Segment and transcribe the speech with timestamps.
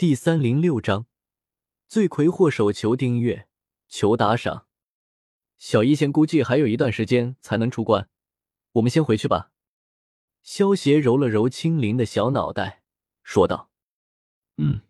[0.00, 1.04] 第三零六章，
[1.86, 3.46] 罪魁祸首，求订阅，
[3.86, 4.66] 求打赏。
[5.58, 8.08] 小医仙估计还有一段时间才能出关，
[8.72, 9.52] 我们先回去吧。
[10.42, 12.82] 萧邪揉了揉青灵的小脑袋，
[13.22, 13.68] 说道
[14.56, 14.80] ：“嗯。”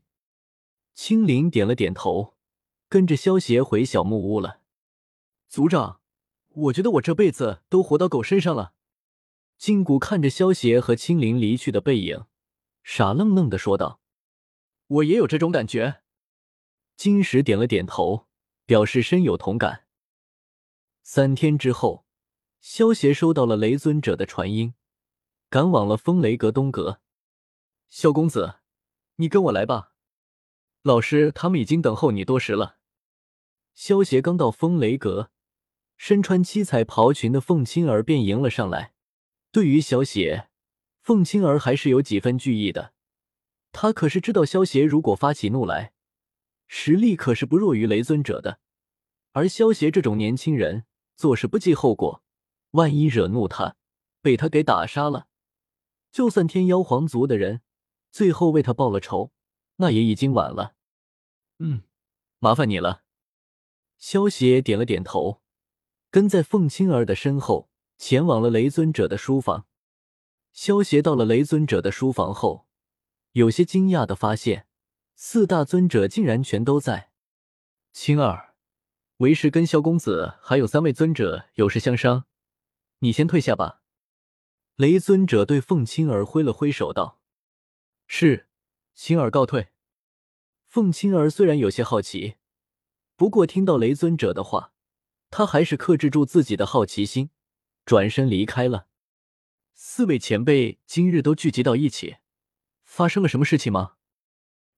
[0.94, 2.36] 青灵点了点头，
[2.88, 4.60] 跟着萧邪回小木屋了。
[5.48, 6.00] 族长，
[6.50, 8.74] 我觉得我这辈子都活到狗身上了。
[9.58, 12.26] 金谷看着萧邪和青灵离去的背影，
[12.84, 13.98] 傻愣愣的说道
[14.90, 16.02] ：“我也有这种感觉。”
[16.96, 18.26] 金石点了点头，
[18.66, 19.86] 表示深有同感。
[21.02, 22.04] 三天之后，
[22.60, 24.74] 萧邪收到了雷尊者的传音，
[25.48, 27.00] 赶往了风雷阁东阁。
[27.88, 28.56] 萧公子，
[29.16, 29.94] 你跟我来吧，
[30.82, 32.78] 老师他们已经等候你多时了。
[33.72, 35.30] 萧邪刚到风雷阁，
[35.96, 38.92] 身穿七彩袍裙的凤青儿便迎了上来。
[39.50, 40.50] 对于萧邪，
[41.00, 42.92] 凤青儿还是有几分惧意的。
[43.72, 45.92] 他可是知道萧邪如果发起怒来，
[46.68, 48.60] 实力可是不弱于雷尊者的。
[49.32, 50.84] 而萧邪这种年轻人
[51.16, 52.22] 做事不计后果，
[52.72, 53.76] 万一惹怒他，
[54.20, 55.28] 被他给打杀了，
[56.10, 57.62] 就算天妖皇族的人
[58.10, 59.32] 最后为他报了仇，
[59.76, 60.74] 那也已经晚了。
[61.58, 61.82] 嗯，
[62.38, 63.02] 麻烦你了。
[63.98, 65.42] 萧邪点了点头，
[66.10, 67.68] 跟在凤青儿的身后。
[68.02, 69.66] 前往了雷尊者的书房，
[70.54, 72.66] 萧邪到了雷尊者的书房后，
[73.32, 74.66] 有些惊讶的发现，
[75.14, 77.10] 四大尊者竟然全都在。
[77.92, 78.54] 青儿，
[79.18, 82.26] 为师跟萧公子还有三位尊者有事相商，
[83.00, 83.82] 你先退下吧。
[84.76, 87.20] 雷尊者对凤青儿挥了挥手道
[88.08, 88.48] ：“是，
[88.94, 89.68] 青儿告退。”
[90.66, 92.36] 凤青儿虽然有些好奇，
[93.16, 94.72] 不过听到雷尊者的话，
[95.30, 97.30] 他还是克制住自己的好奇心。
[97.84, 98.86] 转身离开了。
[99.74, 102.18] 四位前辈今日都聚集到一起，
[102.90, 103.94] 发生了什么事情吗？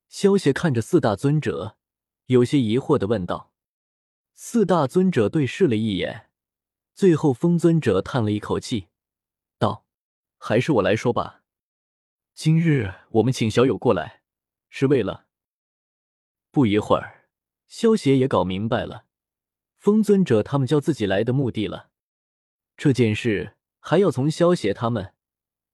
[0.06, 1.78] 萧邪看着四大尊者，
[2.26, 3.54] 有些疑惑的问道。
[4.34, 6.28] 四大尊者对视了一眼，
[6.94, 8.88] 最后风尊者叹了一口气，
[9.58, 9.86] 道
[10.36, 11.42] ：“还是我来说吧。
[12.34, 14.20] 今日我们请小友过来，
[14.68, 15.26] 是为了……”
[16.52, 17.30] 不一会儿，
[17.66, 19.06] 萧邪也搞明白了，
[19.78, 21.88] 风尊者他们叫自己来的目的了。
[22.76, 25.14] 这件事还要从萧协他们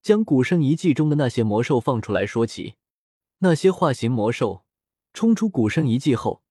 [0.03, 2.75] 将古圣遗迹中的那些魔兽放出来说起。
[3.39, 4.65] 那些化形魔兽
[5.13, 6.43] 冲出古圣遗迹后，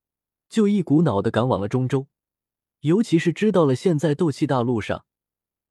[0.50, 2.08] 就一股脑的赶往了中州。
[2.81, 5.06] 尤其是知道了现在斗气大陆上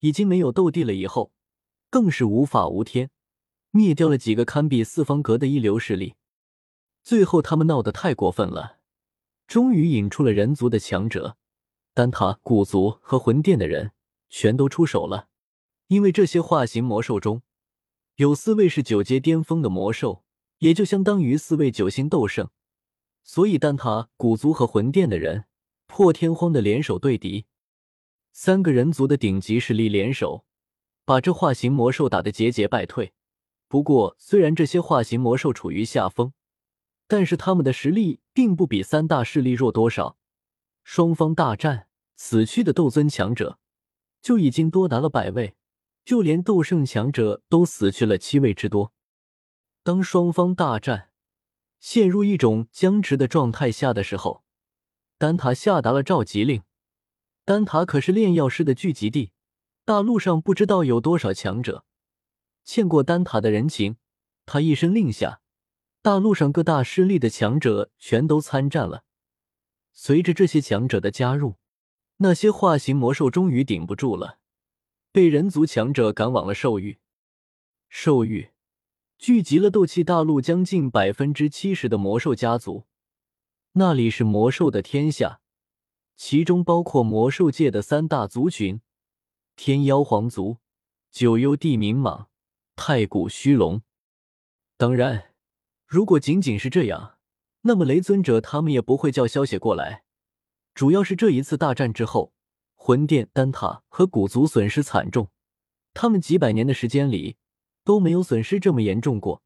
[0.00, 1.32] 已经没有斗帝了以后，
[1.88, 3.10] 更是无法无天，
[3.70, 6.14] 灭掉了几个堪比四方阁的一流势力。
[7.02, 8.78] 最后他们闹得太过分了，
[9.46, 11.36] 终于引出了人族的强者，
[11.94, 13.92] 丹塔、古族和魂殿的人。
[14.28, 15.28] 全都出手了，
[15.86, 17.42] 因为这些化形魔兽中
[18.16, 20.24] 有四位是九阶巅峰的魔兽，
[20.58, 22.48] 也就相当于四位九星斗圣，
[23.22, 25.44] 所以丹塔、古族和魂殿的人
[25.86, 27.44] 破天荒的联手对敌，
[28.32, 30.46] 三个人族的顶级实力联手，
[31.04, 33.12] 把这化形魔兽打得节节败退。
[33.68, 36.32] 不过，虽然这些化形魔兽处于下风，
[37.06, 40.16] 但是他们的实力并不比三大势力弱多少。
[40.82, 43.58] 双方大战，死去的斗尊强者。
[44.22, 45.54] 就已经多达了百位，
[46.06, 48.92] 就连斗圣强者都死去了七位之多。
[49.82, 51.10] 当双方大战
[51.80, 54.44] 陷入一种僵持的状态下的时候，
[55.18, 56.62] 丹塔下达了召集令。
[57.44, 59.32] 丹塔可是炼药师的聚集地，
[59.84, 61.84] 大陆上不知道有多少强者，
[62.64, 63.96] 欠过丹塔的人情，
[64.46, 65.40] 他一声令下，
[66.02, 69.02] 大陆上各大势力的强者全都参战了。
[69.92, 71.56] 随着这些强者的加入。
[72.18, 74.38] 那些化形魔兽终于顶不住了，
[75.16, 76.98] 被人族强者赶往了兽域。
[77.88, 78.50] 兽域
[79.16, 82.84] 聚集了斗气大陆将近百分之七十的魔兽家族，
[83.72, 85.40] 那里是魔兽的天下，
[86.16, 88.82] 其中包括魔兽界的三大族群：
[89.56, 90.58] 天妖皇族、
[91.10, 92.26] 九幽地冥蟒、
[92.74, 93.80] 太古虚龙。
[94.76, 95.32] 当然，
[95.86, 97.16] 如果仅仅是这样，
[97.62, 100.04] 那么雷尊者他们也不会叫萧血过来。
[100.74, 102.34] 主要是这一次大战之后，
[102.86, 105.32] 魂殿、丹塔和古族损失惨重，
[105.92, 107.36] 他们几百年的时间里
[107.82, 109.42] 都没有损失这么严重过，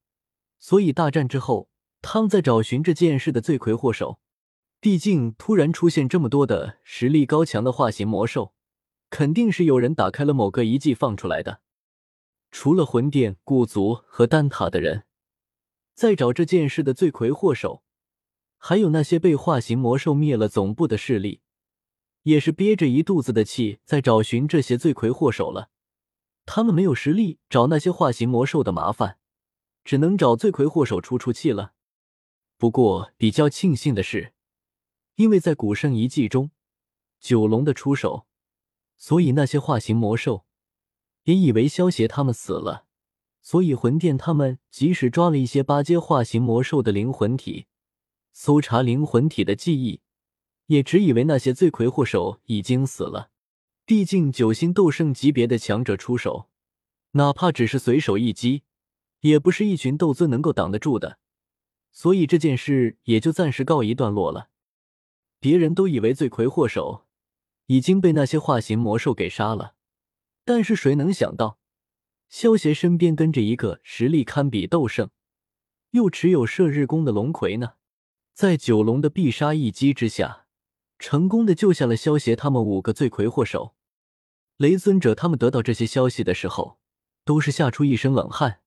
[0.58, 1.70] 所以大战之后，
[2.02, 4.20] 他们在找寻这件事的罪魁祸首。
[4.78, 8.52] 毕竟突然出现这么多的实力高强的化形魔兽，
[9.08, 11.62] 肯定是有人打开了某个遗迹放出来的。
[12.50, 15.04] 除了魂殿、古族和丹塔的人，
[15.94, 17.82] 在找这件事的罪魁祸首。
[18.58, 21.40] 还有那些被化形魔兽灭了总部的势力，
[22.22, 25.70] 也是憋着一肚子的气在找寻这些罪魁祸首了。
[26.46, 29.18] 他们没有实力找那些化形魔兽的麻烦，
[29.84, 31.74] 只能找罪魁祸首出出气了。
[32.56, 34.32] 不过比较庆幸的是，
[35.14, 36.50] 因为在古圣遗迹中，
[37.20, 38.26] 九龙的出手，
[38.96, 40.44] 所以那些化形魔兽
[41.24, 42.86] 也以为萧协他们死了。
[43.42, 47.66] 所以魂殿他们即使抓了一些八阶化形魔兽的灵魂体，
[48.32, 50.02] 搜查灵魂体的记忆，
[50.70, 53.30] 也只以为那些罪魁祸首已经死了。
[53.84, 56.48] 毕竟九星斗圣级别的强者出手，
[57.12, 58.62] 哪怕只是随手一击，
[59.22, 61.18] 也不是一群斗尊能够挡得住的。
[61.90, 64.50] 所以这件事也就暂时告一段落了。
[65.40, 67.04] 别人都以为罪魁祸首
[67.66, 69.74] 已经被那些化形魔兽给杀了，
[70.44, 71.58] 但是谁能想到？
[72.28, 75.10] 萧协身边跟着一个实力堪比斗圣，
[75.90, 77.72] 又持有射日弓的龙葵呢，
[78.32, 80.39] 在九龙的必杀一击之下，
[81.00, 83.74] 成功的救下了萧协他们五个罪魁祸首。
[84.58, 86.78] 雷尊者他们得到这些消息的时候，
[87.24, 88.60] 都是吓出一身冷汗。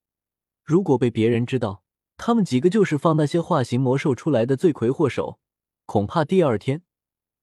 [0.64, 1.84] 如果被别人知道
[2.18, 5.40] 他们几个就是放那些化形魔兽出来的罪魁祸首，
[5.86, 6.82] 恐怕第二天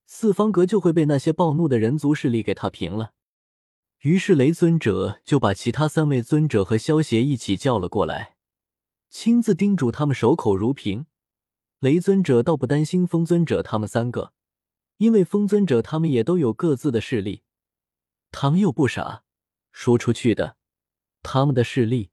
[0.06, 3.12] 四方阁就会被那些暴怒的人族势力给踏平了。
[4.00, 8.34] 于是雷尊者就把其他三位尊者和萧协一起叫了过来，
[9.08, 11.06] 亲自叮嘱他们守口如瓶。
[11.78, 14.32] 雷尊者倒不担心风尊者他们三个，
[15.00, 17.42] 因为风尊者他们也都有各自的势力，
[18.30, 19.24] 他们又不傻，
[19.72, 20.58] 说出去的，
[21.22, 22.10] 他们的势力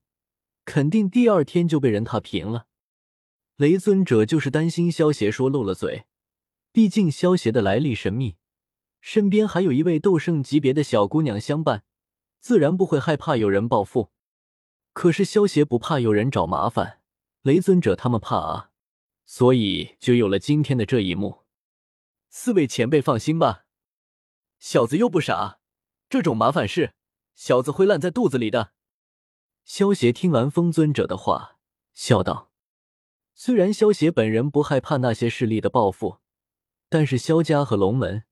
[0.63, 2.67] 肯定第二天就被人踏平了。
[3.57, 6.05] 雷尊者就是担心萧协说漏了嘴，
[6.71, 8.37] 毕竟萧协的来历神秘。
[9.01, 11.83] 身边还有一位斗圣级别的小姑娘相伴，
[12.39, 14.11] 自然不会害怕有人报复。
[14.93, 17.01] 可是萧协不怕有人找麻烦，
[17.41, 18.71] 雷尊者他们怕啊，
[19.25, 21.46] 所以就有了今天的这一幕。
[22.29, 23.65] 四位前辈放心吧，
[24.59, 25.59] 小子又不傻，
[26.09, 26.93] 这种麻烦事，
[27.35, 28.73] 小子会烂在肚子里的。
[29.63, 31.57] 萧协听完风尊者的话，
[31.93, 32.51] 笑道
[33.35, 36.19] ：“虽然萧协本人不害怕那些势力的报复，
[36.89, 38.23] 但是萧家和龙门。”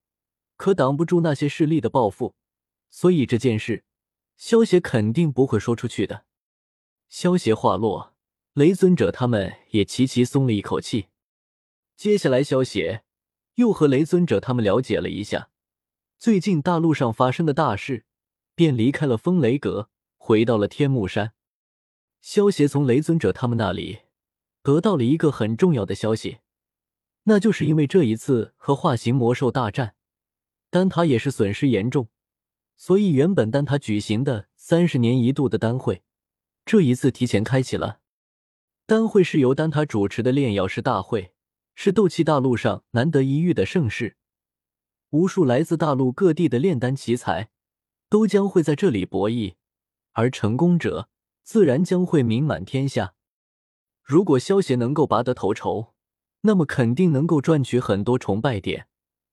[0.57, 2.33] 可挡不住那些势力的报复，
[2.89, 3.83] 所以这件事，
[4.37, 6.23] 萧协肯定不会说出去的。
[7.09, 8.15] 萧协话落，
[8.53, 11.07] 雷尊者他们也齐齐松了一口气。
[11.97, 13.03] 接下来，萧协
[13.55, 15.49] 又和雷尊者他们了解了一下
[16.17, 18.05] 最近大陆上发生的大事，
[18.55, 21.33] 便离开了风雷阁，回到了天目山。
[22.21, 23.99] 萧协从雷尊者他们那里
[24.63, 26.39] 得到了一个很重要的消息，
[27.23, 29.95] 那就是因为这一次和化形魔兽大战。
[30.71, 32.09] 丹塔也是损失严重，
[32.75, 36.01] 所以原本丹塔举行的三十年一度的丹会，
[36.65, 37.99] 这一次提前开启了。
[38.87, 41.34] 丹会是由丹塔主持的炼药师大会，
[41.75, 44.17] 是斗气大陆上难得一遇的盛世。
[45.11, 47.49] 无数来自大陆各地的炼丹奇才
[48.09, 49.53] 都将会在这里博弈，
[50.13, 51.09] 而成功者
[51.43, 53.13] 自然将会名满天下。
[54.03, 55.93] 如果萧协能够拔得头筹，
[56.41, 58.87] 那么肯定能够赚取很多崇拜点。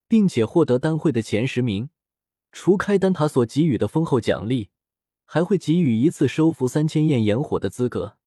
[0.09, 1.89] 并且获得丹会的前十名，
[2.50, 4.69] 除开丹塔所给予的丰厚奖励，
[5.25, 8.19] 还会给予一次收服三千焰炎火的资格。